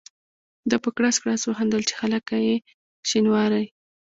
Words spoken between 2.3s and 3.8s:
یې شینواری.